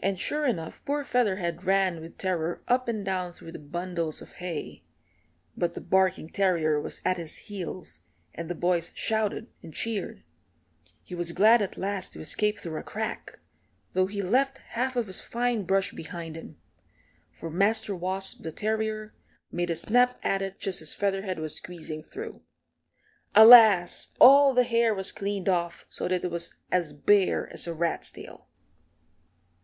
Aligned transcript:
And 0.00 0.16
sure 0.20 0.46
enough 0.46 0.80
poor 0.84 1.02
Featherhead 1.02 1.64
ran 1.64 2.00
with 2.00 2.18
terror 2.18 2.62
up 2.68 2.86
and 2.86 3.04
down 3.04 3.32
through 3.32 3.50
the 3.50 3.58
bundles 3.58 4.22
of 4.22 4.34
hay. 4.34 4.80
But 5.56 5.74
the 5.74 5.80
barking 5.80 6.28
terrier 6.30 6.80
was 6.80 7.00
at 7.04 7.16
his 7.16 7.36
heels, 7.38 7.98
and 8.32 8.48
the 8.48 8.54
boys 8.54 8.92
shouted 8.94 9.48
and 9.60 9.74
cheered. 9.74 10.22
He 11.02 11.16
was 11.16 11.32
glad 11.32 11.60
at 11.62 11.76
last 11.76 12.12
to 12.12 12.20
escape 12.20 12.60
through 12.60 12.78
a 12.78 12.84
crack, 12.84 13.40
though 13.92 14.06
he 14.06 14.22
left 14.22 14.58
half 14.68 14.94
of 14.94 15.08
his 15.08 15.18
fine 15.20 15.64
brush 15.64 15.90
behind 15.90 16.36
him 16.36 16.58
for 17.32 17.50
Master 17.50 17.92
Wasp, 17.96 18.44
the 18.44 18.52
terrier, 18.52 19.16
made 19.50 19.68
a 19.68 19.74
snap 19.74 20.20
at 20.22 20.42
it 20.42 20.60
just 20.60 20.80
as 20.80 20.94
Featherhead 20.94 21.40
was 21.40 21.56
squeezing 21.56 22.04
through. 22.04 22.40
Alas! 23.34 24.10
all 24.20 24.54
the 24.54 24.62
hair 24.62 24.94
was 24.94 25.10
cleaned 25.10 25.48
off 25.48 25.86
so 25.90 26.06
that 26.06 26.22
it 26.24 26.30
was 26.30 26.52
as 26.70 26.92
bare 26.92 27.52
as 27.52 27.66
a 27.66 27.74
rat's 27.74 28.12
tail. 28.12 28.44